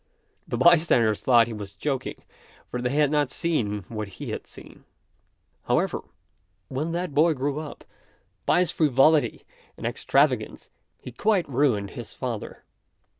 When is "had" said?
2.89-3.11, 4.31-4.47